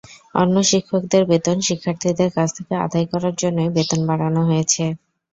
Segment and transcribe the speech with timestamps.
[0.35, 4.83] অন্য শিক্ষকদের বেতন শিক্ষার্থীদের কাছ থেকে আদায় করার জন্যই বেতন বাড়ানো হয়েছে।